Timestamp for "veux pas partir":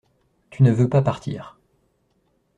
0.71-1.59